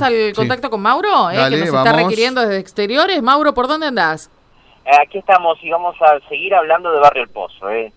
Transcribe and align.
vamos 0.00 0.16
al 0.16 0.32
contacto 0.34 0.70
con 0.70 0.80
Mauro, 0.80 1.30
eh, 1.30 1.36
que 1.50 1.56
nos 1.56 1.68
está 1.68 1.92
requiriendo 1.92 2.40
desde 2.40 2.58
exteriores. 2.58 3.22
Mauro, 3.22 3.54
¿por 3.54 3.68
dónde 3.68 3.86
andás? 3.86 4.30
Eh, 4.84 4.96
aquí 5.00 5.18
estamos 5.18 5.58
y 5.62 5.70
vamos 5.70 5.96
a 6.00 6.18
seguir 6.28 6.54
hablando 6.54 6.90
de 6.90 6.98
Barrio 6.98 7.22
El 7.24 7.28
Pozo. 7.28 7.70
Eh. 7.70 7.92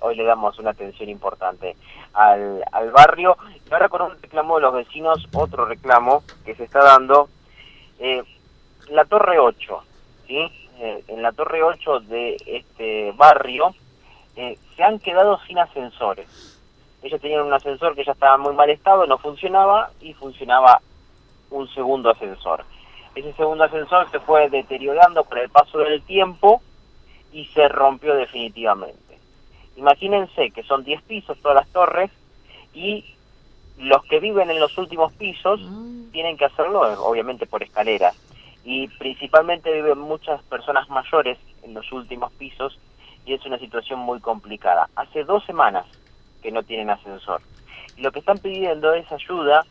Hoy 0.00 0.16
le 0.16 0.24
damos 0.24 0.58
una 0.58 0.70
atención 0.70 1.08
importante 1.08 1.76
al, 2.14 2.62
al 2.72 2.90
barrio. 2.90 3.36
Y 3.68 3.72
ahora 3.72 3.88
con 3.88 4.02
un 4.02 4.22
reclamo 4.22 4.56
de 4.56 4.62
los 4.62 4.74
vecinos, 4.74 5.26
otro 5.32 5.66
reclamo 5.66 6.22
que 6.44 6.54
se 6.54 6.64
está 6.64 6.82
dando. 6.82 7.28
Eh, 7.98 8.22
la 8.88 9.04
Torre 9.04 9.38
8, 9.38 9.82
¿sí? 10.26 10.38
Eh, 10.78 11.04
en 11.08 11.22
la 11.22 11.32
Torre 11.32 11.62
8 11.62 12.00
de 12.00 12.36
este 12.46 13.12
barrio 13.12 13.74
eh, 14.36 14.58
se 14.76 14.84
han 14.84 14.98
quedado 14.98 15.40
sin 15.46 15.58
ascensores 15.58 16.56
ellos 17.06 17.20
tenían 17.20 17.42
un 17.42 17.52
ascensor 17.52 17.94
que 17.94 18.04
ya 18.04 18.12
estaba 18.12 18.34
en 18.36 18.42
muy 18.42 18.54
mal 18.54 18.70
estado, 18.70 19.06
no 19.06 19.18
funcionaba 19.18 19.90
y 20.00 20.12
funcionaba 20.14 20.80
un 21.50 21.68
segundo 21.68 22.10
ascensor. 22.10 22.64
Ese 23.14 23.32
segundo 23.32 23.64
ascensor 23.64 24.10
se 24.10 24.20
fue 24.20 24.50
deteriorando 24.50 25.24
con 25.24 25.38
el 25.38 25.48
paso 25.48 25.78
del 25.78 26.02
tiempo 26.02 26.60
y 27.32 27.46
se 27.46 27.68
rompió 27.68 28.14
definitivamente. 28.14 29.18
Imagínense 29.76 30.50
que 30.50 30.62
son 30.62 30.84
10 30.84 31.02
pisos 31.02 31.38
todas 31.40 31.56
las 31.56 31.68
torres 31.68 32.10
y 32.74 33.04
los 33.78 34.02
que 34.04 34.20
viven 34.20 34.50
en 34.50 34.60
los 34.60 34.76
últimos 34.78 35.12
pisos 35.14 35.60
mm. 35.62 36.10
tienen 36.10 36.36
que 36.36 36.46
hacerlo 36.46 36.80
obviamente 37.04 37.46
por 37.46 37.62
escaleras 37.62 38.16
y 38.64 38.88
principalmente 38.88 39.72
viven 39.72 39.98
muchas 39.98 40.42
personas 40.44 40.88
mayores 40.88 41.38
en 41.62 41.74
los 41.74 41.90
últimos 41.92 42.32
pisos 42.32 42.78
y 43.24 43.34
es 43.34 43.44
una 43.46 43.58
situación 43.58 44.00
muy 44.00 44.20
complicada. 44.20 44.88
Hace 44.96 45.24
dos 45.24 45.44
semanas 45.44 45.86
que 46.42 46.50
no 46.50 46.62
tienen 46.62 46.90
ascensor. 46.90 47.40
Y 47.96 48.02
lo 48.02 48.12
que 48.12 48.18
están 48.18 48.38
pidiendo 48.38 48.92
es 48.94 49.10
ayuda 49.10 49.64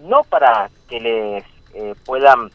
no 0.00 0.24
para 0.24 0.70
que 0.88 1.00
les 1.00 1.44
eh, 1.74 1.94
puedan 2.04 2.50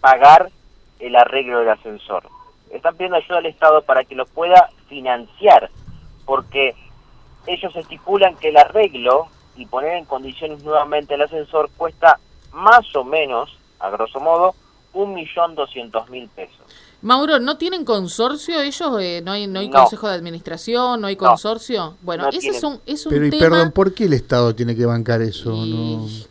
pagar 0.00 0.50
el 0.98 1.16
arreglo 1.16 1.60
del 1.60 1.70
ascensor. 1.70 2.24
Están 2.70 2.94
pidiendo 2.94 3.16
ayuda 3.16 3.38
al 3.38 3.46
Estado 3.46 3.82
para 3.82 4.04
que 4.04 4.14
lo 4.14 4.26
pueda 4.26 4.70
financiar, 4.88 5.70
porque 6.24 6.74
ellos 7.46 7.74
estipulan 7.76 8.36
que 8.36 8.50
el 8.50 8.56
arreglo 8.56 9.28
y 9.56 9.66
poner 9.66 9.96
en 9.96 10.04
condiciones 10.04 10.62
nuevamente 10.62 11.14
el 11.14 11.22
ascensor 11.22 11.70
cuesta 11.76 12.18
más 12.52 12.94
o 12.94 13.04
menos, 13.04 13.58
a 13.80 13.90
grosso 13.90 14.20
modo, 14.20 14.54
un 14.92 15.14
millón 15.14 15.54
doscientos 15.54 16.08
mil 16.10 16.28
pesos. 16.28 16.87
Mauro, 17.00 17.38
¿no 17.38 17.56
tienen 17.58 17.84
consorcio 17.84 18.60
ellos? 18.60 19.00
Eh, 19.00 19.20
¿No 19.24 19.32
hay, 19.32 19.46
no 19.46 19.60
hay 19.60 19.70
consejo 19.70 20.08
de 20.08 20.14
administración? 20.14 21.00
¿No 21.00 21.06
hay 21.06 21.14
consorcio? 21.14 21.96
bueno, 22.02 22.28
ese 22.28 22.48
es 22.48 22.62
un, 22.64 22.80
es 22.86 23.06
un 23.06 23.12
Pero, 23.12 23.26
y 23.26 23.30
perdón, 23.30 23.70
¿por 23.70 23.94
qué 23.94 24.04
el 24.04 24.14
Estado 24.14 24.52
tiene 24.54 24.74
que 24.74 24.84
bancar 24.84 25.22
eso? 25.22 25.54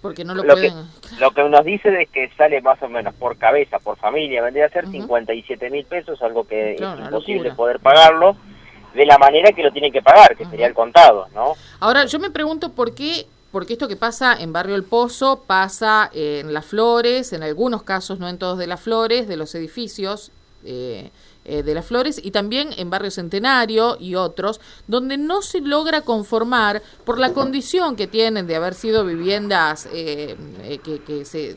Porque 0.02 0.26
no 0.26 0.36
lo, 0.36 0.44
pueden... 0.44 0.74
Que, 1.02 1.20
lo 1.22 1.32
que 1.32 1.44
nos 1.48 1.64
dice 1.64 2.02
es 2.02 2.10
que 2.10 2.30
sale 2.38 2.62
más 2.62 2.82
o 2.84 2.90
menos 2.90 3.14
por 3.16 3.38
cabeza, 3.38 3.80
por 3.80 3.98
familia, 3.98 4.42
vendría 4.42 4.66
a 4.66 4.70
ser 4.70 4.88
57 4.88 5.70
mil 5.70 5.86
pesos, 5.86 6.22
algo 6.22 6.46
que 6.46 6.76
es 6.76 6.82
imposible 6.82 7.54
poder 7.54 7.80
pagarlo 7.80 8.36
de 8.94 9.06
la 9.06 9.18
manera 9.18 9.52
que 9.54 9.64
lo 9.64 9.72
tienen 9.72 9.94
que 9.94 10.02
pagar, 10.02 10.36
que 10.36 10.46
sería 10.46 10.68
el 10.68 10.74
contado, 10.74 11.28
¿no? 11.34 11.54
Ahora, 11.80 12.06
yo 12.06 12.20
me 12.20 12.30
pregunto 12.30 12.74
por 12.74 12.94
qué 12.94 13.26
porque 13.52 13.74
esto 13.74 13.88
que 13.88 13.96
pasa 13.96 14.36
en 14.38 14.52
Barrio 14.52 14.76
El 14.76 14.84
Pozo 14.84 15.44
pasa 15.48 16.10
en 16.14 16.54
Las 16.54 16.66
Flores, 16.66 17.32
en 17.32 17.44
algunos 17.44 17.84
casos, 17.84 18.20
no 18.20 18.28
en 18.28 18.38
todos 18.38 18.58
de 18.58 18.68
Las 18.68 18.82
Flores, 18.82 19.28
de 19.28 19.38
los 19.38 19.56
edificios, 19.56 20.32
eh, 20.64 21.12
eh, 21.46 21.64
de 21.64 21.74
las 21.74 21.86
Flores 21.86 22.20
y 22.22 22.32
también 22.32 22.70
en 22.78 22.90
Barrio 22.90 23.10
Centenario 23.10 23.98
y 24.02 24.16
otros, 24.16 24.60
donde 24.88 25.18
no 25.18 25.42
se 25.42 25.62
logra 25.62 26.02
conformar 26.02 26.82
por 27.06 27.20
la 27.20 27.32
condición 27.32 27.96
que 27.96 28.08
tienen 28.08 28.48
de 28.48 28.56
haber 28.58 28.74
sido 28.74 29.06
viviendas 29.06 29.88
eh, 29.94 30.36
que, 30.84 31.24
se 31.24 31.56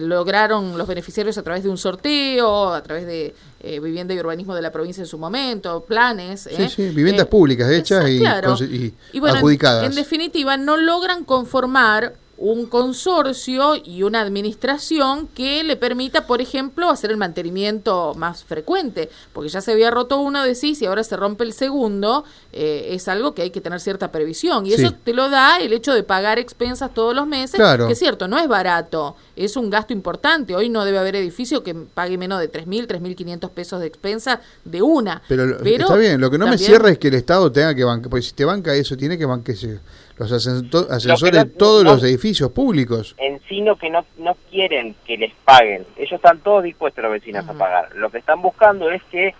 lograron 0.00 0.76
los 0.76 0.88
beneficiarios 0.88 1.38
a 1.38 1.42
través 1.42 1.62
de 1.62 1.68
un 1.68 1.78
sorteo, 1.78 2.72
a 2.72 2.82
través 2.82 3.06
de 3.06 3.34
vivienda 3.80 4.12
y 4.12 4.18
urbanismo 4.18 4.54
de 4.54 4.62
la 4.62 4.72
provincia 4.72 5.02
en 5.02 5.06
su 5.06 5.18
momento, 5.18 5.84
planes. 5.84 6.48
Sí, 6.54 6.68
sí, 6.68 6.88
viviendas 6.88 7.26
públicas 7.26 7.70
hechas 7.70 8.08
y, 8.08 8.24
adjudicadas. 8.24 9.84
en 9.84 9.94
definitiva, 9.94 10.56
no 10.56 10.76
logran 10.76 11.24
conformar 11.24 12.14
un 12.38 12.66
consorcio 12.66 13.74
y 13.84 14.04
una 14.04 14.20
administración 14.20 15.28
que 15.34 15.64
le 15.64 15.76
permita, 15.76 16.26
por 16.26 16.40
ejemplo, 16.40 16.88
hacer 16.88 17.10
el 17.10 17.16
mantenimiento 17.16 18.14
más 18.14 18.44
frecuente, 18.44 19.10
porque 19.32 19.48
ya 19.48 19.60
se 19.60 19.72
había 19.72 19.90
roto 19.90 20.20
uno 20.20 20.44
de 20.44 20.54
sí 20.54 20.76
y 20.80 20.86
ahora 20.86 21.02
se 21.02 21.16
rompe 21.16 21.42
el 21.42 21.52
segundo, 21.52 22.24
eh, 22.52 22.90
es 22.90 23.08
algo 23.08 23.34
que 23.34 23.42
hay 23.42 23.50
que 23.50 23.60
tener 23.60 23.80
cierta 23.80 24.12
previsión. 24.12 24.66
Y 24.66 24.72
eso 24.72 24.92
te 24.92 25.12
lo 25.14 25.28
da 25.30 25.58
el 25.58 25.72
hecho 25.72 25.92
de 25.92 26.04
pagar 26.04 26.38
expensas 26.38 26.94
todos 26.94 27.14
los 27.14 27.26
meses, 27.26 27.60
que 27.86 27.92
es 27.92 27.98
cierto, 27.98 28.28
no 28.28 28.38
es 28.38 28.46
barato, 28.46 29.16
es 29.34 29.56
un 29.56 29.68
gasto 29.68 29.92
importante. 29.92 30.54
Hoy 30.54 30.68
no 30.68 30.84
debe 30.84 30.98
haber 30.98 31.16
edificio 31.16 31.64
que 31.64 31.74
pague 31.74 32.18
menos 32.18 32.40
de 32.40 32.52
3.000, 32.52 32.86
3.500 32.86 33.50
pesos 33.50 33.80
de 33.80 33.86
expensa 33.86 34.40
de 34.64 34.80
una. 34.80 35.22
Pero, 35.26 35.58
está 35.64 35.96
bien, 35.96 36.20
lo 36.20 36.30
que 36.30 36.38
no 36.38 36.46
me 36.46 36.56
cierra 36.56 36.90
es 36.90 36.98
que 36.98 37.08
el 37.08 37.14
Estado 37.14 37.50
tenga 37.50 37.74
que 37.74 37.82
bancar, 37.82 38.10
porque 38.10 38.22
si 38.22 38.32
te 38.32 38.44
banca 38.44 38.74
eso, 38.74 38.96
tiene 38.96 39.18
que 39.18 39.26
bancarse 39.26 39.80
los 40.18 40.32
ascensores 40.32 41.32
de 41.32 41.44
todos 41.46 41.84
los 41.84 42.02
edificios 42.02 42.50
públicos. 42.50 43.14
En 43.18 43.40
sí 43.48 43.60
no 43.60 43.76
que 43.76 43.90
no, 43.90 44.04
no 44.18 44.36
quieren 44.50 44.94
que 45.06 45.16
les 45.16 45.32
paguen. 45.44 45.86
Ellos 45.96 46.12
están 46.12 46.40
todos 46.40 46.64
dispuestos 46.64 47.02
los 47.02 47.12
vecinos 47.12 47.48
a 47.48 47.52
pagar. 47.54 47.94
Lo 47.94 48.10
que 48.10 48.18
están 48.18 48.42
buscando 48.42 48.90
es 48.90 49.02
que 49.04 49.34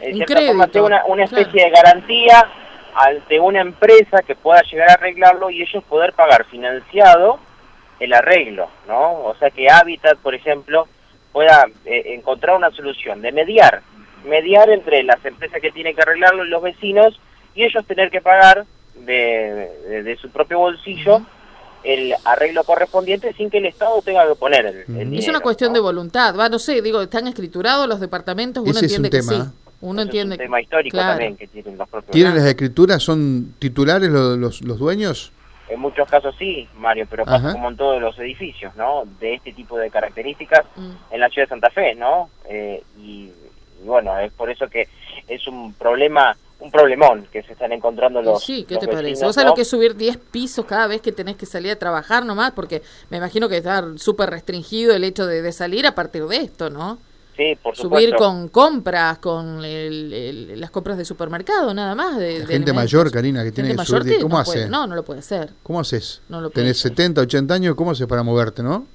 en 0.00 0.16
cierta 0.16 0.40
forma 0.46 0.66
tenga 0.66 0.86
una, 0.86 1.04
una 1.04 1.24
especie 1.24 1.64
de 1.64 1.70
garantía 1.70 2.48
ante 2.94 3.40
una 3.40 3.60
empresa 3.60 4.22
que 4.26 4.34
pueda 4.34 4.62
llegar 4.62 4.90
a 4.90 4.94
arreglarlo 4.94 5.50
y 5.50 5.62
ellos 5.62 5.82
poder 5.84 6.12
pagar 6.12 6.44
financiado 6.46 7.38
el 8.00 8.12
arreglo, 8.12 8.68
¿no? 8.88 9.24
O 9.24 9.34
sea 9.36 9.50
que 9.50 9.70
Habitat, 9.70 10.18
por 10.18 10.34
ejemplo, 10.34 10.88
pueda 11.32 11.66
eh, 11.84 12.14
encontrar 12.14 12.56
una 12.56 12.70
solución 12.70 13.22
de 13.22 13.32
mediar, 13.32 13.82
mediar 14.24 14.68
entre 14.70 15.02
las 15.02 15.24
empresas 15.24 15.60
que 15.60 15.70
tienen 15.70 15.94
que 15.94 16.02
arreglarlo 16.02 16.44
y 16.44 16.48
los 16.48 16.62
vecinos 16.62 17.18
y 17.54 17.64
ellos 17.64 17.86
tener 17.86 18.10
que 18.10 18.20
pagar 18.20 18.64
de, 18.94 20.16
su 20.20 20.30
propio 20.30 20.58
bolsillo 20.58 21.22
el 21.84 22.14
arreglo 22.24 22.62
correspondiente 22.62 23.32
sin 23.32 23.50
que 23.50 23.58
el 23.58 23.66
Estado 23.66 24.00
tenga 24.02 24.26
que 24.28 24.36
poner 24.36 24.66
el, 24.66 24.86
dinero. 24.86 25.18
Es 25.18 25.28
una 25.28 25.40
cuestión 25.40 25.72
de 25.72 25.80
voluntad, 25.80 26.36
va, 26.38 26.48
no 26.48 26.60
sé, 26.60 26.80
digo, 26.80 27.02
están 27.02 27.26
escriturados 27.26 27.88
los 27.88 27.98
departamentos, 27.98 28.62
uno 28.64 28.78
entiende 28.78 29.10
que 29.10 29.22
sí. 29.22 29.42
Uno 29.80 30.02
entiende 30.02 30.36
es 30.36 30.38
un 30.38 30.44
tema 30.44 30.60
histórico 30.60 30.96
también 30.96 31.36
que 31.36 31.48
tienen 31.48 31.76
los 31.76 31.88
propios. 31.88 32.12
¿Tienen 32.12 32.36
las 32.36 32.44
escrituras? 32.44 33.02
¿Son 33.02 33.54
titulares 33.58 34.08
los, 34.08 34.38
los, 34.38 34.62
los 34.62 34.78
dueños? 34.78 35.32
En 35.72 35.80
muchos 35.80 36.06
casos 36.06 36.34
sí, 36.38 36.68
Mario, 36.76 37.06
pero 37.08 37.24
pasa 37.24 37.52
como 37.52 37.70
en 37.70 37.76
todos 37.78 38.00
los 38.00 38.18
edificios, 38.18 38.76
¿no? 38.76 39.04
De 39.18 39.34
este 39.34 39.54
tipo 39.54 39.78
de 39.78 39.90
características 39.90 40.66
mm. 40.76 40.90
en 41.12 41.20
la 41.20 41.30
ciudad 41.30 41.46
de 41.46 41.48
Santa 41.48 41.70
Fe, 41.70 41.94
¿no? 41.94 42.28
Eh, 42.46 42.82
y, 42.98 43.30
bueno, 43.82 44.18
es 44.18 44.30
por 44.32 44.50
eso 44.50 44.68
que 44.68 44.88
es 45.26 45.46
un 45.48 45.72
problema 45.72 46.36
un 46.62 46.70
problemón 46.70 47.26
que 47.32 47.42
se 47.42 47.52
están 47.52 47.72
encontrando 47.72 48.22
los. 48.22 48.42
Sí, 48.42 48.64
¿qué 48.68 48.76
te 48.76 48.86
parece? 48.86 49.24
O 49.26 49.32
sea, 49.32 49.44
lo 49.44 49.54
que 49.54 49.62
es 49.62 49.68
subir 49.68 49.96
10 49.96 50.16
pisos 50.16 50.64
cada 50.64 50.86
vez 50.86 51.00
que 51.00 51.10
tenés 51.10 51.36
que 51.36 51.44
salir 51.44 51.72
a 51.72 51.76
trabajar 51.76 52.24
nomás, 52.24 52.52
porque 52.52 52.82
me 53.10 53.16
imagino 53.16 53.48
que 53.48 53.56
está 53.56 53.84
súper 53.96 54.30
restringido 54.30 54.94
el 54.94 55.02
hecho 55.04 55.26
de, 55.26 55.52
salir 55.52 55.86
a 55.86 55.94
partir 55.94 56.24
de 56.24 56.36
esto, 56.36 56.70
¿no? 56.70 56.98
Sí, 57.36 57.56
por 57.62 57.74
supuesto. 57.74 58.08
Subir 58.08 58.16
con 58.16 58.48
compras, 58.48 59.18
con 59.18 59.60
las 59.60 60.70
compras 60.70 60.98
de 60.98 61.04
supermercado, 61.04 61.74
nada 61.74 61.94
más. 61.94 62.16
De, 62.16 62.46
gente 62.46 62.72
mayor, 62.72 63.10
Karina, 63.10 63.42
que 63.42 63.50
tiene 63.50 63.74
que 63.74 63.84
subir. 63.84 64.20
¿Cómo 64.20 64.38
hace? 64.38 64.68
no, 64.68 64.86
no 64.86 64.94
lo 64.94 65.04
puede 65.04 65.20
hacer. 65.20 65.50
¿Cómo 65.62 65.80
haces? 65.80 66.22
No 66.28 66.40
lo 66.40 66.50
Tenés 66.50 66.78
70, 66.78 67.22
80 67.22 67.54
años, 67.54 67.74
¿cómo 67.74 67.90
haces 67.90 68.06
para 68.06 68.22
moverte, 68.22 68.62
no? 68.62 68.86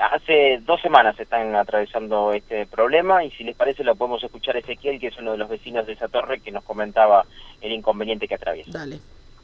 Hace 0.00 0.62
dos 0.64 0.80
semanas 0.80 1.18
están 1.20 1.54
atravesando 1.54 2.32
este 2.32 2.64
problema 2.64 3.22
y 3.22 3.30
si 3.32 3.44
les 3.44 3.54
parece 3.54 3.84
lo 3.84 3.94
podemos 3.96 4.24
escuchar 4.24 4.56
a 4.56 4.60
Ezequiel, 4.60 4.98
que 4.98 5.08
es 5.08 5.18
uno 5.18 5.32
de 5.32 5.36
los 5.38 5.50
vecinos 5.50 5.86
de 5.86 5.92
esa 5.92 6.08
torre, 6.08 6.40
que 6.40 6.50
nos 6.50 6.64
comentaba 6.64 7.26
el 7.60 7.72
inconveniente 7.72 8.26
que 8.26 8.36
atraviesa. 8.36 8.70
Dale. 8.72 8.98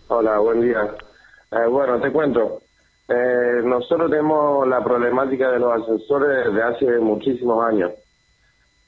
Hola, 0.09 0.39
buen 0.39 0.63
día. 0.63 0.97
Eh, 1.53 1.67
bueno, 1.69 2.01
te 2.01 2.11
cuento. 2.11 2.63
Eh, 3.07 3.61
nosotros 3.65 4.11
tenemos 4.11 4.67
la 4.67 4.83
problemática 4.83 5.51
de 5.51 5.59
los 5.59 5.83
ascensores 5.83 6.47
desde 6.47 6.63
hace 6.63 6.99
muchísimos 7.01 7.63
años. 7.67 7.93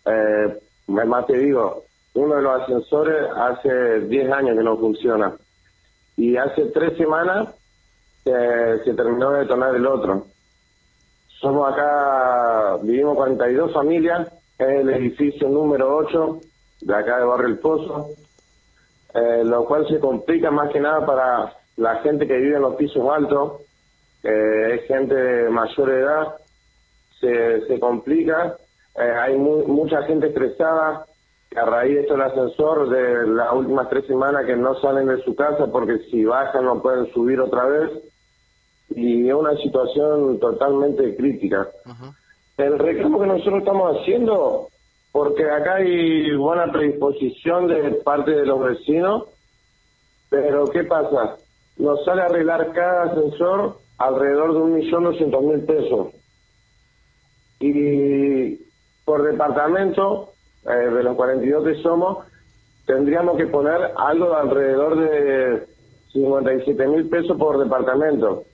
Eh, 0.06 0.58
más 0.86 1.26
te 1.26 1.36
digo, 1.36 1.84
uno 2.14 2.36
de 2.36 2.42
los 2.42 2.62
ascensores 2.62 3.28
hace 3.36 4.00
10 4.00 4.32
años 4.32 4.56
que 4.56 4.64
no 4.64 4.78
funciona. 4.78 5.34
Y 6.16 6.34
hace 6.38 6.64
tres 6.66 6.96
semanas 6.96 7.54
se 8.24 8.94
terminó 8.94 9.32
de 9.32 9.40
detonar 9.40 9.74
el 9.74 9.86
otro. 9.86 10.26
Somos 11.40 11.72
acá, 11.72 12.78
vivimos 12.82 13.14
42 13.14 13.72
familias, 13.72 14.26
es 14.58 14.68
el 14.68 14.90
edificio 14.90 15.48
número 15.48 15.96
8 15.96 16.40
de 16.80 16.94
acá 16.96 17.18
de 17.18 17.24
Barrio 17.24 17.46
El 17.46 17.58
Pozo, 17.60 18.08
eh, 19.14 19.44
lo 19.44 19.64
cual 19.64 19.86
se 19.86 20.00
complica 20.00 20.50
más 20.50 20.72
que 20.72 20.80
nada 20.80 21.06
para 21.06 21.52
la 21.76 21.96
gente 22.00 22.26
que 22.26 22.36
vive 22.36 22.56
en 22.56 22.62
los 22.62 22.74
pisos 22.74 23.08
altos, 23.08 23.62
que 24.20 24.74
es 24.74 24.86
gente 24.88 25.14
de 25.14 25.48
mayor 25.48 25.90
edad, 25.90 26.34
se, 27.20 27.64
se 27.68 27.78
complica, 27.78 28.56
eh, 28.96 29.12
hay 29.20 29.36
mucha 29.36 30.02
gente 30.02 30.26
estresada, 30.26 31.06
a 31.56 31.64
raíz 31.64 31.94
de 31.94 32.00
esto 32.00 32.16
el 32.16 32.22
ascensor 32.22 32.88
de 32.88 33.28
las 33.28 33.52
últimas 33.52 33.88
tres 33.88 34.06
semanas 34.06 34.44
que 34.44 34.56
no 34.56 34.74
salen 34.80 35.06
de 35.06 35.22
su 35.22 35.36
casa 35.36 35.68
porque 35.70 35.98
si 36.10 36.24
bajan 36.24 36.64
no 36.64 36.82
pueden 36.82 37.06
subir 37.12 37.40
otra 37.40 37.64
vez 37.64 37.90
y 38.90 39.28
es 39.28 39.34
una 39.34 39.56
situación 39.56 40.38
totalmente 40.40 41.16
crítica. 41.16 41.68
El 42.56 42.78
reclamo 42.78 43.20
que 43.20 43.26
nosotros 43.26 43.58
estamos 43.60 43.96
haciendo, 43.96 44.68
porque 45.12 45.48
acá 45.48 45.76
hay 45.76 46.34
buena 46.36 46.70
predisposición 46.72 47.68
de 47.68 47.92
parte 48.04 48.32
de 48.32 48.46
los 48.46 48.60
vecinos, 48.60 49.24
pero 50.30 50.66
¿qué 50.66 50.84
pasa? 50.84 51.36
Nos 51.76 52.04
sale 52.04 52.22
a 52.22 52.26
arreglar 52.26 52.72
cada 52.72 53.04
ascensor 53.04 53.78
alrededor 53.98 54.54
de 54.54 54.60
un 54.60 54.74
millón 54.74 55.04
doscientos 55.04 55.42
mil 55.42 55.60
pesos. 55.64 56.08
Y 57.60 58.56
por 59.04 59.22
departamento, 59.22 60.32
eh, 60.64 60.90
de 60.90 61.02
los 61.02 61.16
42 61.16 61.64
que 61.64 61.82
somos, 61.82 62.26
tendríamos 62.86 63.36
que 63.36 63.46
poner 63.46 63.92
algo 63.96 64.30
de 64.30 64.36
alrededor 64.36 64.98
de 64.98 65.66
57 66.12 66.86
mil 66.88 67.08
pesos 67.08 67.36
por 67.36 67.58
departamento, 67.58 68.44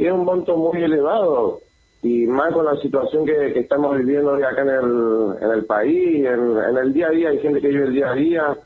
que 0.00 0.06
es 0.06 0.12
un 0.14 0.24
monto 0.24 0.56
muy 0.56 0.82
elevado 0.82 1.60
y 2.02 2.26
más 2.26 2.54
con 2.54 2.64
la 2.64 2.74
situación 2.76 3.26
que, 3.26 3.60
estamos 3.60 3.98
viviendo 3.98 4.32
hoy 4.32 4.42
acá 4.42 4.62
en 4.62 4.70
el, 4.70 5.36
en 5.42 5.50
el 5.50 5.66
país, 5.66 6.24
en, 6.24 6.78
el 6.78 6.92
día 6.94 7.08
a 7.08 7.10
día, 7.10 7.28
hay 7.28 7.38
gente 7.40 7.60
que 7.60 7.68
vive 7.68 7.84
el 7.84 7.92
día 7.92 8.10
a 8.10 8.14
día, 8.14 8.56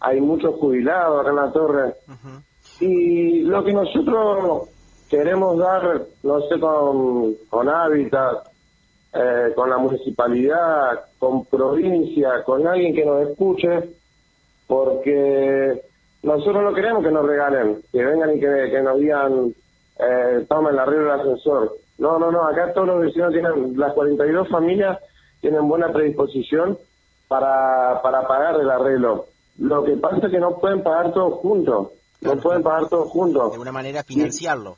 hay 0.00 0.20
muchos 0.20 0.56
jubilados 0.56 1.22
acá 1.22 1.30
en 1.30 1.36
la 1.36 1.52
torre. 1.52 1.94
Y 2.80 3.40
lo 3.44 3.64
que 3.64 3.72
nosotros 3.72 4.68
queremos 5.08 5.56
dar, 5.56 6.02
no 6.22 6.40
sé, 6.42 6.60
con, 6.60 7.34
con 7.48 7.66
Hábitat, 7.70 8.46
eh, 9.14 9.52
con 9.56 9.70
la 9.70 9.78
municipalidad, 9.78 11.00
con 11.18 11.46
provincia, 11.46 12.42
con 12.44 12.66
alguien 12.66 12.94
que 12.94 13.06
nos 13.06 13.26
escuche, 13.26 13.88
porque 14.66 15.80
nosotros 16.22 16.62
no 16.62 16.74
queremos 16.74 17.02
que 17.02 17.10
nos 17.10 17.26
regalen, 17.26 17.80
que 17.90 18.04
vengan 18.04 18.36
y 18.36 18.40
que, 18.40 18.82
nos 18.82 19.00
digan, 19.00 19.54
eh, 19.98 20.46
tomen 20.48 20.76
la 20.76 20.84
regla 20.84 21.12
del 21.12 21.20
ascensor. 21.20 21.76
No, 21.98 22.18
no, 22.18 22.30
no, 22.30 22.46
acá 22.46 22.72
todos 22.72 22.88
los 22.88 23.00
vecinos 23.00 23.32
tienen, 23.32 23.78
las 23.78 23.92
42 23.92 24.48
familias 24.48 24.98
tienen 25.40 25.68
buena 25.68 25.92
predisposición 25.92 26.78
para, 27.28 28.00
para 28.02 28.26
pagar 28.26 28.60
el 28.60 28.70
arreglo. 28.70 29.26
Lo 29.58 29.84
que 29.84 29.96
pasa 29.96 30.26
es 30.26 30.32
que 30.32 30.40
no 30.40 30.58
pueden 30.58 30.82
pagar 30.82 31.12
todos 31.12 31.34
juntos, 31.34 31.88
no 32.20 32.36
pueden 32.36 32.62
pagar 32.62 32.88
todos 32.88 33.08
juntos. 33.10 33.42
De 33.48 33.52
alguna 33.52 33.72
manera 33.72 34.02
financiarlo. 34.02 34.76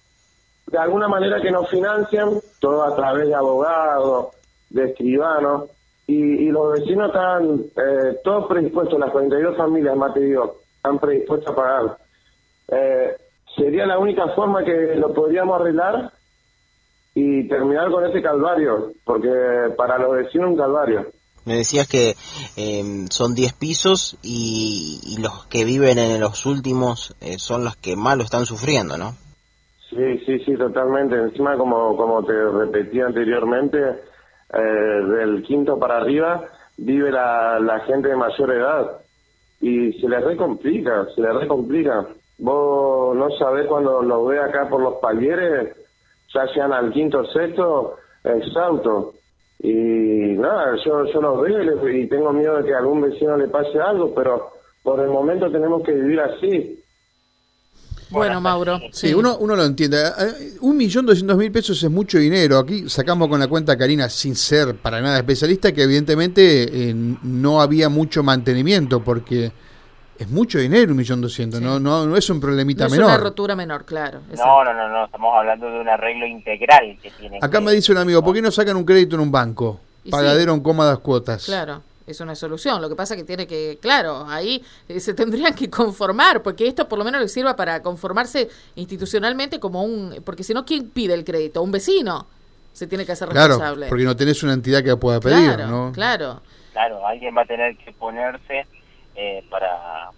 De 0.66 0.78
alguna 0.78 1.08
manera 1.08 1.40
que 1.40 1.50
nos 1.50 1.70
financian, 1.70 2.40
todo 2.60 2.82
a 2.82 2.94
través 2.96 3.28
de 3.28 3.34
abogados, 3.34 4.34
de 4.68 4.90
escribanos, 4.90 5.70
y, 6.08 6.50
los 6.50 6.72
vecinos 6.72 7.08
están 7.08 7.64
eh, 7.76 8.18
todos 8.22 8.46
predispuestos, 8.46 8.98
las 8.98 9.10
42 9.10 9.56
familias, 9.56 9.96
más 9.96 10.14
te 10.14 10.20
digo, 10.20 10.60
están 10.76 10.98
predispuestos 10.98 11.52
a 11.52 11.56
pagar. 11.56 11.98
Eh, 12.68 13.16
sería 13.56 13.86
la 13.86 13.98
única 13.98 14.28
forma 14.34 14.64
que 14.64 14.94
lo 14.96 15.12
podríamos 15.12 15.60
arreglar 15.60 16.12
y 17.14 17.48
terminar 17.48 17.90
con 17.90 18.04
ese 18.04 18.20
calvario, 18.22 18.92
porque 19.04 19.30
para 19.76 19.98
los 19.98 20.16
vecinos 20.16 20.50
un 20.50 20.56
calvario. 20.56 21.06
Me 21.46 21.56
decías 21.56 21.88
que 21.88 22.14
em, 22.56 23.06
son 23.08 23.34
10 23.34 23.52
pisos 23.54 24.18
y, 24.22 25.16
los 25.22 25.46
que 25.46 25.64
viven 25.64 25.98
en 25.98 26.20
los 26.20 26.44
últimos 26.44 27.16
eh, 27.20 27.38
son 27.38 27.64
los 27.64 27.76
que 27.76 27.96
más 27.96 28.16
lo 28.16 28.24
están 28.24 28.44
sufriendo, 28.44 28.98
¿no? 28.98 29.12
Sí, 29.88 30.18
sí, 30.26 30.40
sí, 30.40 30.56
totalmente. 30.56 31.14
Encima, 31.16 31.56
como, 31.56 31.96
como 31.96 32.24
te 32.24 32.32
repetí 32.32 33.00
anteriormente, 33.00 33.78
eh, 33.78 34.58
del 34.58 35.42
quinto 35.44 35.78
para 35.78 35.98
arriba 35.98 36.44
vive 36.76 37.10
la, 37.10 37.58
la 37.60 37.80
gente 37.80 38.08
de 38.08 38.16
mayor 38.16 38.52
edad 38.52 39.00
y 39.60 39.92
se 39.94 40.08
les 40.08 40.22
recomplica, 40.22 41.06
se 41.14 41.22
les 41.22 41.34
recomplica. 41.34 42.06
Vos 42.38 43.16
no 43.16 43.30
sabés 43.38 43.66
cuando 43.66 44.02
lo 44.02 44.26
ve 44.26 44.38
acá 44.38 44.68
por 44.68 44.80
los 44.80 44.94
palieres, 44.94 45.74
ya 46.34 46.46
sean 46.52 46.72
al 46.72 46.92
quinto 46.92 47.20
o 47.20 47.26
sexto, 47.26 47.96
exhausto. 48.24 49.14
Y 49.60 50.36
nada, 50.36 50.76
yo, 50.84 51.06
yo 51.06 51.20
los 51.20 51.40
veo 51.40 51.90
y, 51.90 52.08
tengo 52.08 52.32
miedo 52.32 52.58
de 52.58 52.64
que 52.64 52.74
a 52.74 52.78
algún 52.78 53.00
vecino 53.00 53.36
le 53.36 53.48
pase 53.48 53.80
algo, 53.80 54.14
pero 54.14 54.50
por 54.82 55.00
el 55.00 55.08
momento 55.08 55.50
tenemos 55.50 55.82
que 55.82 55.92
vivir 55.92 56.20
así. 56.20 56.82
Bueno, 58.10 58.40
Mauro. 58.40 58.80
Sí, 58.92 59.12
Uno, 59.14 59.36
uno 59.38 59.56
lo 59.56 59.64
entiende. 59.64 59.96
Eh, 59.96 60.10
eh, 60.18 60.52
un 60.60 60.76
millón 60.76 61.06
doscientos 61.06 61.36
mil 61.36 61.50
pesos 61.50 61.82
es 61.82 61.90
mucho 61.90 62.18
dinero. 62.18 62.58
Aquí 62.58 62.88
sacamos 62.88 63.28
con 63.28 63.40
la 63.40 63.48
cuenta 63.48 63.76
Karina, 63.76 64.08
sin 64.08 64.36
ser 64.36 64.76
para 64.76 65.00
nada 65.00 65.18
especialista, 65.18 65.72
que 65.72 65.82
evidentemente 65.82 66.90
eh, 66.90 66.94
no 66.94 67.60
había 67.60 67.88
mucho 67.88 68.22
mantenimiento, 68.22 69.02
porque 69.02 69.50
es 70.18 70.28
mucho 70.28 70.58
dinero, 70.58 70.92
un 70.92 70.96
millón 70.96 71.20
doscientos, 71.20 71.60
no, 71.60 71.78
no, 71.78 72.06
no 72.06 72.16
es 72.16 72.28
un 72.30 72.40
problemita 72.40 72.84
no 72.84 72.90
menor. 72.90 73.10
Es 73.10 73.16
una 73.16 73.24
rotura 73.24 73.56
menor, 73.56 73.84
claro. 73.84 74.20
No, 74.36 74.64
no, 74.64 74.72
no, 74.72 74.88
no, 74.88 75.04
estamos 75.04 75.34
hablando 75.36 75.70
de 75.70 75.80
un 75.80 75.88
arreglo 75.88 76.26
integral 76.26 76.98
que 77.02 77.10
tiene. 77.10 77.38
Acá 77.40 77.60
me 77.60 77.72
dice 77.72 77.92
un 77.92 77.98
amigo, 77.98 78.22
¿por 78.22 78.34
qué 78.34 78.42
no 78.42 78.50
sacan 78.50 78.76
un 78.76 78.84
crédito 78.84 79.16
en 79.16 79.22
un 79.22 79.32
banco? 79.32 79.80
Pagadero 80.10 80.54
en 80.54 80.60
cómodas 80.60 80.98
cuotas. 80.98 81.46
Claro 81.46 81.82
es 82.06 82.20
una 82.20 82.34
solución. 82.34 82.80
Lo 82.80 82.88
que 82.88 82.94
pasa 82.94 83.16
que 83.16 83.24
tiene 83.24 83.46
que, 83.46 83.78
claro, 83.80 84.26
ahí 84.28 84.62
eh, 84.88 85.00
se 85.00 85.14
tendrían 85.14 85.54
que 85.54 85.68
conformar, 85.68 86.42
porque 86.42 86.66
esto 86.66 86.88
por 86.88 86.98
lo 86.98 87.04
menos 87.04 87.20
le 87.20 87.28
sirva 87.28 87.56
para 87.56 87.82
conformarse 87.82 88.48
institucionalmente 88.76 89.58
como 89.58 89.82
un, 89.82 90.22
porque 90.24 90.44
si 90.44 90.54
no, 90.54 90.64
¿quién 90.64 90.90
pide 90.90 91.14
el 91.14 91.24
crédito? 91.24 91.62
Un 91.62 91.72
vecino 91.72 92.26
se 92.72 92.86
tiene 92.86 93.04
que 93.04 93.12
hacer 93.12 93.28
responsable. 93.28 93.76
Claro, 93.76 93.88
porque 93.88 94.04
no 94.04 94.16
tenés 94.16 94.42
una 94.42 94.52
entidad 94.52 94.84
que 94.84 94.96
pueda 94.96 95.18
pedir, 95.18 95.54
claro, 95.54 95.66
¿no? 95.66 95.92
Claro, 95.92 96.42
claro. 96.72 97.06
alguien 97.06 97.34
va 97.36 97.42
a 97.42 97.46
tener 97.46 97.76
que 97.78 97.92
ponerse 97.92 98.66
eh, 99.16 99.44
para 99.50 100.10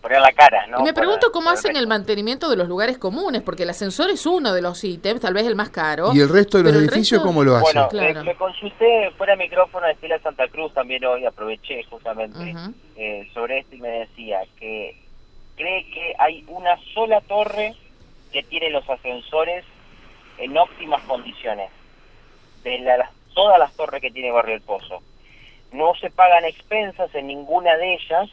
poner 0.00 0.20
la 0.20 0.32
cara, 0.32 0.66
¿no? 0.66 0.80
Y 0.80 0.82
me 0.82 0.94
pregunto 0.94 1.30
cómo 1.32 1.50
hacen 1.50 1.76
el 1.76 1.86
mantenimiento 1.86 2.48
de 2.48 2.56
los 2.56 2.68
lugares 2.68 2.98
comunes, 2.98 3.42
porque 3.42 3.64
el 3.64 3.70
ascensor 3.70 4.10
es 4.10 4.26
uno 4.26 4.52
de 4.52 4.62
los 4.62 4.82
ítems, 4.82 5.20
tal 5.20 5.34
vez 5.34 5.46
el 5.46 5.56
más 5.56 5.70
caro. 5.70 6.12
¿Y 6.14 6.20
el 6.20 6.28
resto 6.28 6.58
de 6.58 6.64
los 6.64 6.74
edificios 6.74 7.22
cómo 7.22 7.44
lo 7.44 7.56
hacen? 7.56 7.74
Bueno, 7.74 7.88
claro. 7.88 8.24
me 8.24 8.34
consulté 8.34 9.10
fuera 9.16 9.36
de 9.36 9.44
micrófono 9.44 9.86
de 9.86 9.92
Estela 9.92 10.18
Santa 10.20 10.48
Cruz 10.48 10.72
también 10.72 11.04
hoy, 11.04 11.24
aproveché 11.24 11.82
justamente 11.84 12.54
eh, 12.96 13.28
sobre 13.32 13.60
esto 13.60 13.76
y 13.76 13.80
me 13.80 13.88
decía 13.88 14.40
que 14.58 14.96
cree 15.56 15.84
que 15.90 16.14
hay 16.18 16.44
una 16.48 16.76
sola 16.94 17.20
torre 17.20 17.74
que 18.32 18.42
tiene 18.42 18.70
los 18.70 18.88
ascensores 18.88 19.64
en 20.38 20.56
óptimas 20.56 21.02
condiciones, 21.02 21.70
de 22.64 22.78
la, 22.80 23.10
todas 23.34 23.58
las 23.58 23.72
torres 23.74 24.00
que 24.00 24.10
tiene 24.10 24.32
Barrio 24.32 24.56
El 24.56 24.62
Pozo. 24.62 25.02
No 25.74 25.94
se 25.96 26.10
pagan 26.10 26.44
expensas 26.44 27.14
en 27.14 27.26
ninguna 27.26 27.76
de 27.76 27.94
ellas, 27.94 28.30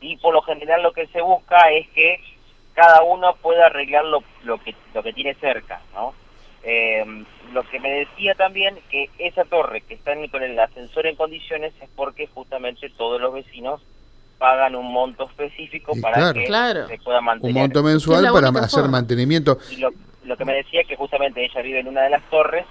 y 0.00 0.16
por 0.16 0.32
lo 0.32 0.42
general 0.42 0.82
lo 0.82 0.92
que 0.92 1.06
se 1.08 1.20
busca 1.20 1.58
es 1.70 1.88
que 1.90 2.20
cada 2.74 3.02
uno 3.02 3.34
pueda 3.36 3.66
arreglar 3.66 4.04
lo, 4.04 4.22
que 4.58 4.74
lo 4.94 5.02
que 5.02 5.12
tiene 5.12 5.34
cerca, 5.34 5.80
¿no? 5.94 6.14
Eh, 6.64 7.04
lo 7.52 7.64
que 7.64 7.80
me 7.80 7.90
decía 7.90 8.34
también 8.36 8.78
que 8.88 9.10
esa 9.18 9.44
torre 9.44 9.80
que 9.80 9.94
está 9.94 10.12
con 10.30 10.42
el 10.42 10.58
ascensor 10.58 11.06
en 11.06 11.16
condiciones 11.16 11.72
es 11.80 11.88
porque 11.96 12.28
justamente 12.28 12.88
todos 12.90 13.20
los 13.20 13.34
vecinos 13.34 13.82
pagan 14.38 14.76
un 14.76 14.92
monto 14.92 15.24
específico 15.24 15.92
para 16.00 16.32
que 16.32 16.46
se 16.46 16.98
pueda 16.98 17.20
mantener. 17.20 17.54
Un 17.56 17.62
monto 17.62 17.82
mensual 17.82 18.28
para 18.32 18.48
hacer 18.48 18.88
mantenimiento. 18.88 19.58
Y 19.70 19.76
lo, 19.76 19.90
lo, 20.24 20.36
que 20.36 20.44
me 20.44 20.54
decía 20.54 20.82
es 20.82 20.86
que 20.86 20.96
justamente 20.96 21.44
ella 21.44 21.62
vive 21.62 21.80
en 21.80 21.88
una 21.88 22.02
de 22.02 22.10
las 22.10 22.22
torres 22.30 22.64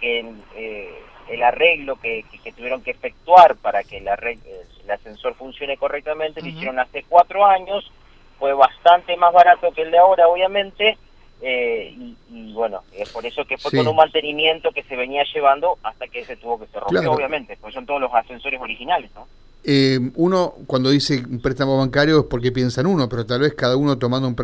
que 0.00 0.20
eh, 0.56 0.98
el 1.28 1.42
arreglo 1.42 1.96
que, 1.96 2.24
tuvieron 2.56 2.82
que 2.82 2.92
efectuar 2.92 3.56
para 3.56 3.82
que 3.82 3.98
el, 3.98 4.08
el 4.08 4.90
ascensor 4.90 5.34
funcione 5.34 5.76
correctamente 5.76 6.40
lo 6.40 6.48
hicieron 6.48 6.78
hace 6.78 7.04
cuatro 7.08 7.44
años, 7.46 7.90
fue 8.38 8.52
bastante 8.52 9.16
más 9.16 9.32
barato 9.32 9.72
que 9.72 9.82
el 9.82 9.90
de 9.90 9.98
ahora, 9.98 10.28
obviamente, 10.28 10.98
eh, 11.40 11.94
y, 12.30 12.52
bueno, 12.52 12.82
es 12.92 13.10
por 13.10 13.26
eso 13.26 13.44
que 13.44 13.58
fue 13.58 13.70
con 13.70 13.86
un 13.86 13.96
mantenimiento 13.96 14.70
que 14.72 14.82
se 14.84 14.96
venía 14.96 15.24
llevando 15.34 15.78
hasta 15.82 16.06
que 16.08 16.24
se 16.24 16.36
tuvo 16.36 16.60
que 16.60 16.66
se 16.66 16.80
rompió, 16.80 17.12
obviamente, 17.12 17.56
pues 17.60 17.74
son 17.74 17.86
todos 17.86 18.00
los 18.00 18.12
ascensores 18.14 18.60
originales, 18.60 19.10
¿no? 19.14 19.26
Eh, 19.66 20.10
uno 20.16 20.56
cuando 20.66 20.90
dice 20.90 21.24
un 21.26 21.40
préstamo 21.40 21.78
bancario 21.78 22.20
es 22.20 22.26
porque 22.26 22.52
piensa 22.52 22.82
en 22.82 22.86
uno, 22.86 23.08
pero 23.08 23.24
tal 23.24 23.40
vez 23.40 23.54
cada 23.54 23.78
uno 23.78 23.96
tomando 23.96 24.28
un, 24.28 24.34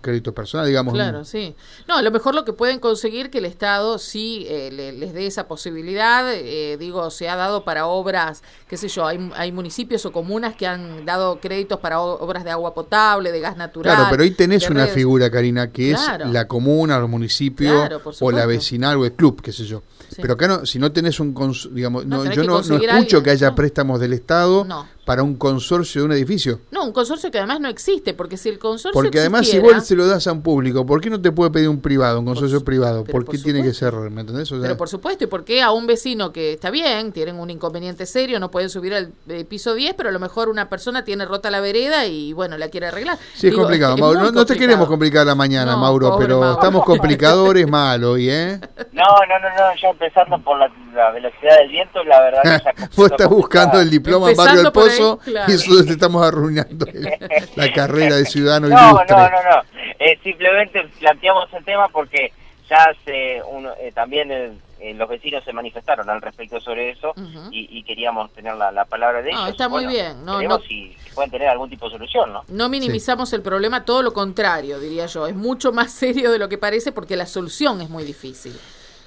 crédito 0.00 0.32
personal, 0.32 0.64
digamos. 0.64 0.94
Claro, 0.94 1.24
sí. 1.24 1.56
No, 1.88 1.96
a 1.96 2.02
lo 2.02 2.12
mejor 2.12 2.36
lo 2.36 2.44
que 2.44 2.52
pueden 2.52 2.78
conseguir 2.78 3.30
que 3.30 3.38
el 3.38 3.46
Estado 3.46 3.98
sí 3.98 4.46
eh, 4.48 4.70
les 4.96 5.12
dé 5.12 5.26
esa 5.26 5.48
posibilidad, 5.48 6.32
eh, 6.32 6.76
digo, 6.78 7.10
se 7.10 7.28
ha 7.28 7.34
dado 7.34 7.64
para 7.64 7.86
obras, 7.86 8.44
qué 8.68 8.76
sé 8.76 8.86
yo, 8.86 9.04
hay, 9.04 9.32
hay 9.34 9.50
municipios 9.50 10.06
o 10.06 10.12
comunas 10.12 10.54
que 10.54 10.68
han 10.68 11.04
dado 11.04 11.40
créditos 11.40 11.80
para 11.80 12.00
obras 12.00 12.44
de 12.44 12.52
agua 12.52 12.72
potable, 12.72 13.32
de 13.32 13.40
gas 13.40 13.56
natural. 13.56 13.96
Claro, 13.96 14.08
pero 14.08 14.22
ahí 14.22 14.30
tenés 14.30 14.70
una 14.70 14.86
figura, 14.86 15.28
Karina, 15.32 15.72
que 15.72 15.90
es 15.90 16.00
la 16.26 16.46
comuna, 16.46 16.96
el 16.96 17.08
municipio 17.08 17.88
o 18.20 18.30
la 18.30 18.46
vecinal 18.46 18.98
o 18.98 19.04
el 19.04 19.14
club, 19.14 19.42
qué 19.42 19.50
sé 19.52 19.64
yo. 19.64 19.82
Pero 20.16 20.34
acá 20.34 20.46
no, 20.46 20.66
si 20.66 20.78
no 20.78 20.92
tenés 20.92 21.18
un, 21.18 21.34
digamos, 21.72 22.06
no, 22.06 22.24
yo 22.30 22.44
no, 22.44 22.62
no 22.62 22.76
escucho 22.76 23.20
que 23.22 23.30
haya 23.30 23.52
préstamos 23.54 23.98
del 23.98 24.12
Estado 24.12 24.59
no 24.64 24.99
para 25.10 25.24
un 25.24 25.34
consorcio 25.34 26.02
de 26.02 26.06
un 26.06 26.12
edificio. 26.12 26.60
No, 26.70 26.84
un 26.84 26.92
consorcio 26.92 27.32
que 27.32 27.38
además 27.38 27.58
no 27.58 27.68
existe, 27.68 28.14
porque 28.14 28.36
si 28.36 28.48
el 28.48 28.60
consorcio 28.60 28.92
Porque 28.92 29.18
además 29.18 29.48
si 29.48 29.58
vos 29.58 29.84
se 29.84 29.96
lo 29.96 30.06
das 30.06 30.24
a 30.28 30.32
un 30.32 30.40
público, 30.40 30.86
¿por 30.86 31.00
qué 31.00 31.10
no 31.10 31.20
te 31.20 31.32
puede 31.32 31.50
pedir 31.50 31.68
un 31.68 31.80
privado, 31.80 32.20
un 32.20 32.26
consorcio 32.26 32.60
su- 32.60 32.64
privado? 32.64 33.02
¿Por 33.02 33.24
por 33.24 33.34
qué 33.34 33.42
tiene 33.42 33.60
que 33.60 33.74
ser. 33.74 33.92
¿me 33.92 34.20
entendés? 34.20 34.52
O 34.52 34.54
sea, 34.54 34.62
Pero 34.62 34.76
por 34.76 34.88
supuesto, 34.88 35.24
y 35.24 35.26
porque 35.26 35.62
a 35.62 35.72
un 35.72 35.88
vecino 35.88 36.30
que 36.30 36.52
está 36.52 36.70
bien, 36.70 37.10
tienen 37.10 37.40
un 37.40 37.50
inconveniente 37.50 38.06
serio, 38.06 38.38
no 38.38 38.52
pueden 38.52 38.70
subir 38.70 38.94
al 38.94 39.10
eh, 39.28 39.44
piso 39.44 39.74
10, 39.74 39.94
pero 39.96 40.10
a 40.10 40.12
lo 40.12 40.20
mejor 40.20 40.48
una 40.48 40.68
persona 40.68 41.02
tiene 41.02 41.24
rota 41.24 41.50
la 41.50 41.58
vereda 41.60 42.06
y 42.06 42.32
bueno, 42.32 42.56
la 42.56 42.68
quiere 42.68 42.86
arreglar. 42.86 43.18
Sí, 43.34 43.48
es 43.48 43.54
complicado, 43.56 43.96
es 43.96 44.00
Mauro. 44.00 44.20
No, 44.20 44.30
no 44.30 44.46
te 44.46 44.56
queremos 44.56 44.86
complicar 44.86 45.26
la 45.26 45.34
mañana, 45.34 45.72
No, 45.72 45.78
Mauro, 45.78 46.14
pero 46.20 46.38
Mauro. 46.38 46.54
estamos 46.54 46.84
complicadores 46.84 47.68
mal 47.68 48.04
hoy, 48.04 48.30
¿eh? 48.30 48.60
No, 48.92 49.02
no, 49.02 49.38
no, 49.40 49.48
no, 49.48 49.80
ya 49.82 49.88
empezando 49.88 50.38
por 50.44 50.58
la, 50.58 50.70
la 50.94 51.10
velocidad 51.10 51.56
del 51.58 51.68
viento, 51.70 52.04
la 52.04 52.20
verdad 52.20 52.42
que 52.42 52.64
ya 52.80 52.88
Vos 52.96 53.10
estás 53.10 53.28
buscando 53.28 53.80
el 53.80 53.88
diploma 53.88 54.30
en 54.30 54.36
Barrio 54.36 54.56
del 54.58 54.66
Empezando 54.66 54.72
claro. 55.24 55.50
y 55.52 55.54
nosotros 55.54 55.86
te 55.86 55.92
estamos 55.92 56.26
arruinando 56.26 56.86
el- 56.86 57.10
la 57.56 57.72
carrera 57.72 58.16
de 58.16 58.24
ciudadano 58.24 58.68
No, 58.70 58.90
ilustre. 58.90 59.16
no, 59.16 59.22
no, 59.30 59.42
no. 59.50 59.62
Eh, 59.98 60.18
simplemente 60.22 60.82
planteamos 60.98 61.52
el 61.52 61.64
tema 61.64 61.88
porque 61.88 62.32
ya 62.68 62.84
hace 62.84 63.42
uno, 63.50 63.70
eh, 63.80 63.92
también 63.94 64.30
el- 64.30 64.58
eh, 64.82 64.94
los 64.94 65.10
vecinos 65.10 65.44
se 65.44 65.52
manifestaron 65.52 66.08
al 66.08 66.22
respecto 66.22 66.58
sobre 66.58 66.88
eso 66.92 67.12
y, 67.50 67.68
y 67.78 67.82
queríamos 67.82 68.32
tener 68.32 68.54
la, 68.54 68.72
la 68.72 68.86
palabra 68.86 69.20
de 69.20 69.30
No, 69.30 69.40
ellos. 69.40 69.50
está 69.50 69.68
muy 69.68 69.84
Bueno, 69.84 69.90
bien. 69.90 70.24
No, 70.24 70.36
veremos 70.38 70.60
no- 70.60 70.66
Si, 70.66 70.96
si 71.04 71.10
pueden 71.14 71.30
tener 71.30 71.48
algún 71.48 71.68
tipo 71.68 71.84
de 71.84 71.92
solución, 71.98 72.32
¿no? 72.32 72.44
No 72.48 72.70
minimizamos 72.70 73.30
el 73.34 73.42
problema, 73.42 73.84
todo 73.84 74.02
lo 74.02 74.14
contrario, 74.14 74.80
diría 74.80 75.04
yo. 75.04 75.26
Es 75.26 75.34
mucho 75.36 75.70
más 75.72 75.92
serio 76.04 76.32
de 76.32 76.38
lo 76.38 76.48
que 76.48 76.56
parece 76.56 76.92
porque 76.92 77.14
la 77.16 77.26
solución 77.26 77.82
es 77.82 77.90
muy 77.90 78.04
difícil. 78.04 78.58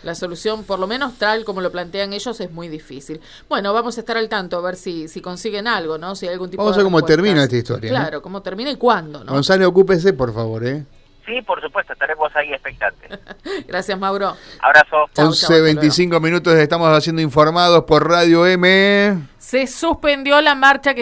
La 0.03 0.15
solución, 0.15 0.63
por 0.63 0.79
lo 0.79 0.87
menos 0.87 1.17
tal 1.17 1.45
como 1.45 1.61
lo 1.61 1.71
plantean 1.71 2.13
ellos, 2.13 2.39
es 2.39 2.51
muy 2.51 2.67
difícil. 2.67 3.21
Bueno, 3.49 3.73
vamos 3.73 3.97
a 3.97 4.01
estar 4.01 4.17
al 4.17 4.29
tanto 4.29 4.57
a 4.57 4.61
ver 4.61 4.75
si, 4.75 5.07
si 5.07 5.21
consiguen 5.21 5.67
algo, 5.67 5.97
¿no? 5.97 6.15
Si 6.15 6.27
hay 6.27 6.33
algún 6.33 6.49
tipo 6.49 6.63
Vamos 6.63 6.75
a 6.75 6.79
ver 6.79 6.85
cómo 6.85 7.03
termina 7.03 7.43
esta 7.43 7.55
historia, 7.55 7.91
¿no? 7.91 7.97
Claro, 7.97 8.21
cómo 8.21 8.41
termina 8.41 8.69
y 8.71 8.75
cuándo, 8.75 9.23
¿no? 9.23 9.31
Gonzalo, 9.31 9.67
ocúpese, 9.67 10.13
por 10.13 10.33
favor, 10.33 10.65
¿eh? 10.65 10.83
Sí, 11.25 11.41
por 11.41 11.61
supuesto, 11.61 11.93
estaremos 11.93 12.35
ahí 12.35 12.51
expectantes. 12.51 13.17
Gracias, 13.67 13.97
Mauro. 13.97 14.35
Abrazo. 14.59 15.09
Chau, 15.13 15.13
chau, 15.13 15.27
11, 15.27 15.45
hasta 15.45 15.61
25 15.61 16.19
minutos 16.19 16.53
estamos 16.55 16.89
haciendo 16.89 17.21
informados 17.21 17.85
por 17.85 18.09
Radio 18.09 18.45
M. 18.45 19.27
Se 19.37 19.67
suspendió 19.67 20.41
la 20.41 20.55
marcha 20.55 20.93
que 20.93 21.01